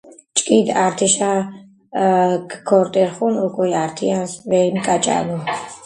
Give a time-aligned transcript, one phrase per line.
[0.39, 1.31] ჭკიდი ართიშა
[2.69, 5.37] გორტიხუნი უკული ართიანს ვემკაჭაბუ.